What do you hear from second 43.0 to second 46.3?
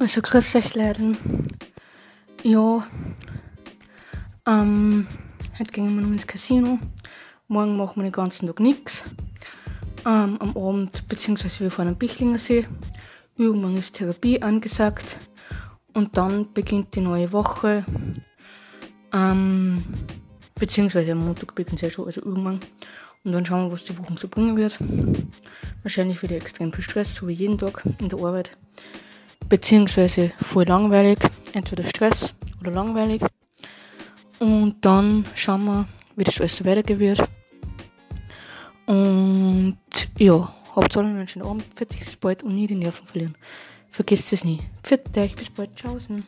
verlieren. Vergesst es nie. Für euch, bis bald. Tschaußen.